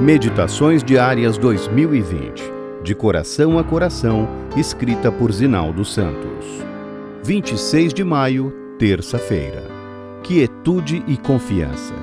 Meditações 0.00 0.84
Diárias 0.84 1.38
2020. 1.38 2.42
De 2.84 2.94
coração 2.94 3.58
a 3.58 3.64
coração, 3.64 4.28
escrita 4.54 5.10
por 5.10 5.32
Zinaldo 5.32 5.86
Santos. 5.86 6.44
26 7.24 7.94
de 7.94 8.04
maio, 8.04 8.52
terça-feira. 8.78 9.62
Quietude 10.22 11.02
e 11.08 11.16
confiança. 11.16 11.94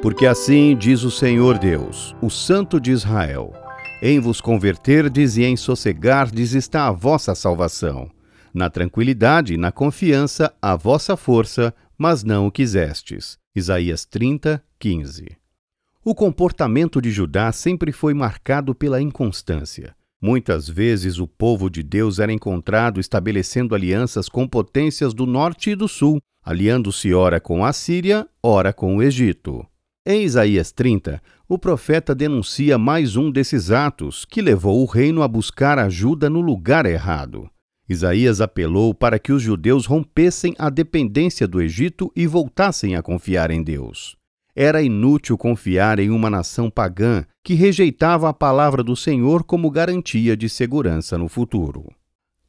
Porque 0.00 0.24
assim 0.24 0.74
diz 0.74 1.02
o 1.02 1.10
Senhor 1.10 1.58
Deus, 1.58 2.16
o 2.22 2.30
Santo 2.30 2.80
de 2.80 2.90
Israel: 2.90 3.52
Em 4.00 4.18
vos 4.18 4.40
converterdes 4.40 5.36
e 5.36 5.44
em 5.44 5.58
sossegardes 5.58 6.54
está 6.54 6.86
a 6.88 6.90
vossa 6.90 7.34
salvação. 7.34 8.10
Na 8.52 8.70
tranquilidade 8.70 9.52
e 9.52 9.58
na 9.58 9.70
confiança, 9.70 10.54
a 10.60 10.74
vossa 10.74 11.18
força, 11.18 11.74
mas 11.98 12.24
não 12.24 12.46
o 12.46 12.50
quisestes. 12.50 13.36
Isaías 13.54 14.06
30, 14.06 14.64
15. 14.78 15.43
O 16.06 16.14
comportamento 16.14 17.00
de 17.00 17.10
Judá 17.10 17.50
sempre 17.50 17.90
foi 17.90 18.12
marcado 18.12 18.74
pela 18.74 19.00
inconstância. 19.00 19.96
Muitas 20.20 20.68
vezes 20.68 21.18
o 21.18 21.26
povo 21.26 21.70
de 21.70 21.82
Deus 21.82 22.18
era 22.18 22.30
encontrado 22.30 23.00
estabelecendo 23.00 23.74
alianças 23.74 24.28
com 24.28 24.46
potências 24.46 25.14
do 25.14 25.24
norte 25.24 25.70
e 25.70 25.74
do 25.74 25.88
sul, 25.88 26.20
aliando-se 26.44 27.14
ora 27.14 27.40
com 27.40 27.64
a 27.64 27.72
Síria, 27.72 28.28
ora 28.42 28.70
com 28.70 28.96
o 28.96 29.02
Egito. 29.02 29.64
Em 30.06 30.24
Isaías 30.24 30.72
30, 30.72 31.22
o 31.48 31.58
profeta 31.58 32.14
denuncia 32.14 32.76
mais 32.76 33.16
um 33.16 33.30
desses 33.30 33.70
atos 33.70 34.26
que 34.26 34.42
levou 34.42 34.82
o 34.82 34.86
reino 34.86 35.22
a 35.22 35.28
buscar 35.28 35.78
ajuda 35.78 36.28
no 36.28 36.42
lugar 36.42 36.84
errado. 36.84 37.48
Isaías 37.88 38.42
apelou 38.42 38.92
para 38.92 39.18
que 39.18 39.32
os 39.32 39.40
judeus 39.40 39.86
rompessem 39.86 40.54
a 40.58 40.68
dependência 40.68 41.48
do 41.48 41.62
Egito 41.62 42.12
e 42.14 42.26
voltassem 42.26 42.94
a 42.94 43.02
confiar 43.02 43.50
em 43.50 43.62
Deus. 43.62 44.22
Era 44.56 44.82
inútil 44.82 45.36
confiar 45.36 45.98
em 45.98 46.10
uma 46.10 46.30
nação 46.30 46.70
pagã 46.70 47.24
que 47.42 47.54
rejeitava 47.54 48.28
a 48.28 48.32
palavra 48.32 48.84
do 48.84 48.94
Senhor 48.94 49.42
como 49.42 49.70
garantia 49.70 50.36
de 50.36 50.48
segurança 50.48 51.18
no 51.18 51.28
futuro. 51.28 51.90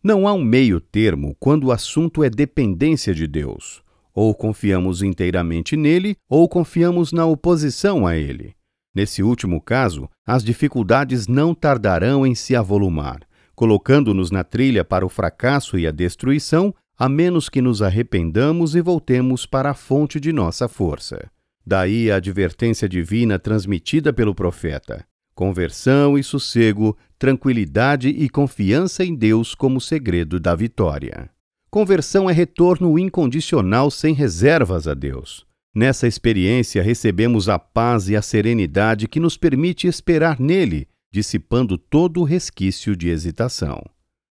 Não 0.03 0.27
há 0.27 0.33
um 0.33 0.43
meio 0.43 0.79
termo 0.79 1.35
quando 1.39 1.65
o 1.65 1.71
assunto 1.71 2.23
é 2.23 2.29
dependência 2.29 3.13
de 3.13 3.25
Deus. 3.25 3.81
Ou 4.13 4.35
confiamos 4.35 5.01
inteiramente 5.01 5.75
nele, 5.75 6.15
ou 6.29 6.47
confiamos 6.47 7.11
na 7.11 7.25
oposição 7.25 8.05
a 8.05 8.15
ele. 8.15 8.53
Nesse 8.93 9.23
último 9.23 9.59
caso, 9.59 10.07
as 10.25 10.43
dificuldades 10.43 11.27
não 11.27 11.55
tardarão 11.55 12.25
em 12.25 12.35
se 12.35 12.55
avolumar, 12.55 13.21
colocando-nos 13.55 14.29
na 14.29 14.43
trilha 14.43 14.85
para 14.85 15.05
o 15.05 15.09
fracasso 15.09 15.77
e 15.77 15.87
a 15.87 15.91
destruição, 15.91 16.73
a 16.97 17.09
menos 17.09 17.49
que 17.49 17.61
nos 17.61 17.81
arrependamos 17.81 18.75
e 18.75 18.81
voltemos 18.81 19.45
para 19.45 19.71
a 19.71 19.73
fonte 19.73 20.19
de 20.19 20.31
nossa 20.31 20.69
força. 20.69 21.29
Daí 21.65 22.11
a 22.11 22.17
advertência 22.17 22.87
divina 22.87 23.39
transmitida 23.39 24.13
pelo 24.13 24.35
profeta: 24.35 25.05
conversão 25.33 26.17
e 26.17 26.23
sossego, 26.23 26.97
tranquilidade 27.17 28.09
e 28.09 28.29
confiança 28.29 29.03
em 29.03 29.15
Deus 29.15 29.55
como 29.55 29.81
segredo 29.81 30.39
da 30.39 30.55
vitória. 30.55 31.29
Conversão 31.69 32.29
é 32.29 32.33
retorno 32.33 32.97
incondicional 32.97 33.89
sem 33.91 34.13
reservas 34.13 34.87
a 34.87 34.93
Deus. 34.93 35.45
Nessa 35.75 36.07
experiência 36.07 36.81
recebemos 36.81 37.49
a 37.49 37.59
paz 37.59 38.07
e 38.07 38.15
a 38.15 38.21
serenidade 38.21 39.09
que 39.09 39.19
nos 39.19 39.35
permite 39.35 39.87
esperar 39.87 40.39
nele, 40.39 40.87
dissipando 41.11 41.77
todo 41.77 42.21
o 42.21 42.23
resquício 42.23 42.95
de 42.95 43.09
hesitação. 43.09 43.83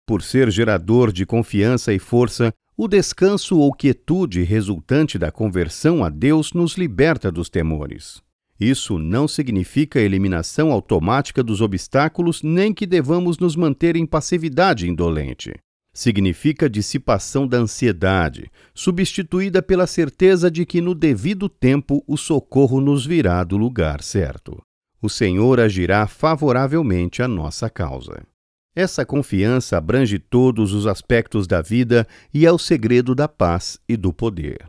Por 0.07 0.23
ser 0.23 0.51
gerador 0.51 1.11
de 1.11 1.27
confiança 1.27 1.93
e 1.93 1.99
força, 1.99 2.53
o 2.77 2.89
descanso 2.89 3.59
ou 3.59 3.73
quietude 3.73 4.43
resultante 4.43 5.19
da 5.19 5.31
conversão 5.31 6.03
a 6.03 6.09
Deus 6.09 6.53
nos 6.53 6.77
liberta 6.77 7.31
dos 7.31 7.51
temores. 7.51 8.23
Isso 8.59 8.99
não 8.99 9.27
significa 9.27 10.01
eliminação 10.01 10.71
automática 10.71 11.43
dos 11.43 11.61
obstáculos 11.61 12.43
nem 12.43 12.73
que 12.73 12.87
devamos 12.87 13.39
nos 13.39 13.57
manter 13.57 13.97
em 13.97 14.07
passividade 14.07 14.89
indolente. 14.89 15.53
Significa 15.95 16.71
dissipação 16.71 17.47
da 17.47 17.59
ansiedade, 17.59 18.51
substituída 18.75 19.61
pela 19.61 19.87
certeza 19.87 20.51
de 20.51 20.65
que 20.65 20.81
no 20.81 20.95
devido 20.95 21.49
tempo 21.49 22.03
o 22.07 22.17
socorro 22.17 22.81
nos 22.81 23.05
virá 23.05 23.45
do 23.45 23.59
lugar 23.59 24.03
certo. 24.03 24.63
O 25.03 25.11
Senhor 25.11 25.61
agirá 25.61 26.07
favoravelmente 26.07 27.23
à 27.23 27.29
nossa 27.29 27.69
causa. 27.69 28.23
Essa 28.75 29.05
confiança 29.05 29.77
abrange 29.77 30.19
todos 30.19 30.73
os 30.73 30.87
aspectos 30.87 31.47
da 31.47 31.61
vida 31.61 32.07
e 32.33 32.47
é 32.47 32.53
o 32.53 32.59
segredo 32.59 33.15
da 33.15 33.29
paz 33.29 33.79
e 33.87 33.99
do 33.99 34.13
poder. 34.15 34.67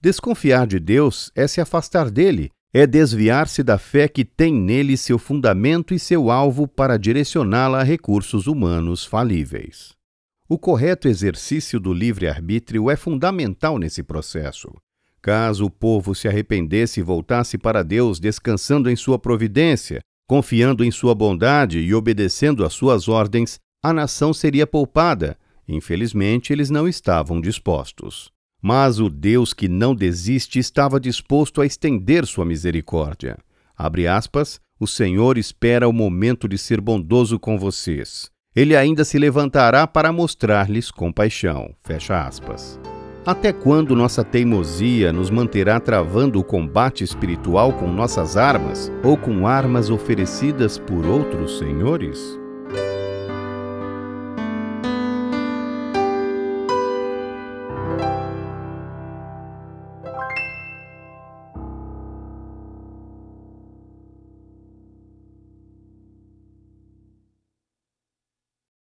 Desconfiar 0.00 0.68
de 0.68 0.78
Deus 0.78 1.32
é 1.34 1.48
se 1.48 1.60
afastar 1.60 2.10
dele, 2.10 2.50
é 2.72 2.86
desviar-se 2.86 3.64
da 3.64 3.76
fé 3.76 4.06
que 4.06 4.24
tem 4.24 4.54
nele 4.54 4.96
seu 4.96 5.18
fundamento 5.18 5.92
e 5.92 5.98
seu 5.98 6.30
alvo 6.30 6.68
para 6.68 6.96
direcioná-la 6.96 7.80
a 7.80 7.82
recursos 7.82 8.46
humanos 8.46 9.04
falíveis. 9.04 9.96
O 10.48 10.56
correto 10.56 11.08
exercício 11.08 11.80
do 11.80 11.92
livre-arbítrio 11.92 12.88
é 12.88 12.96
fundamental 12.96 13.78
nesse 13.78 14.02
processo. 14.02 14.72
Caso 15.20 15.66
o 15.66 15.70
povo 15.70 16.14
se 16.14 16.28
arrependesse 16.28 17.00
e 17.00 17.02
voltasse 17.02 17.58
para 17.58 17.82
Deus 17.82 18.20
descansando 18.20 18.88
em 18.88 18.96
sua 18.96 19.18
providência, 19.18 20.00
Confiando 20.30 20.84
em 20.84 20.92
sua 20.92 21.12
bondade 21.12 21.80
e 21.80 21.92
obedecendo 21.92 22.64
às 22.64 22.72
suas 22.72 23.08
ordens, 23.08 23.58
a 23.82 23.92
nação 23.92 24.32
seria 24.32 24.64
poupada. 24.64 25.36
Infelizmente, 25.66 26.52
eles 26.52 26.70
não 26.70 26.86
estavam 26.86 27.40
dispostos. 27.40 28.30
Mas 28.62 29.00
o 29.00 29.10
Deus 29.10 29.52
que 29.52 29.66
não 29.66 29.92
desiste 29.92 30.60
estava 30.60 31.00
disposto 31.00 31.60
a 31.60 31.66
estender 31.66 32.24
sua 32.26 32.44
misericórdia. 32.44 33.38
Abre 33.76 34.06
aspas, 34.06 34.60
o 34.78 34.86
Senhor 34.86 35.36
espera 35.36 35.88
o 35.88 35.92
momento 35.92 36.46
de 36.48 36.58
ser 36.58 36.80
bondoso 36.80 37.36
com 37.36 37.58
vocês. 37.58 38.30
Ele 38.54 38.76
ainda 38.76 39.04
se 39.04 39.18
levantará 39.18 39.84
para 39.84 40.12
mostrar-lhes 40.12 40.92
compaixão. 40.92 41.74
Fecha 41.82 42.24
aspas. 42.24 42.78
Até 43.24 43.52
quando 43.52 43.94
nossa 43.94 44.24
teimosia 44.24 45.12
nos 45.12 45.30
manterá 45.30 45.78
travando 45.78 46.40
o 46.40 46.44
combate 46.44 47.04
espiritual 47.04 47.72
com 47.74 47.86
nossas 47.86 48.36
armas 48.36 48.90
ou 49.04 49.16
com 49.16 49.46
armas 49.46 49.90
oferecidas 49.90 50.78
por 50.78 51.04
outros 51.04 51.58
senhores? 51.58 52.39